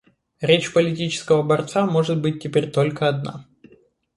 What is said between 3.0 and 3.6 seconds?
одна.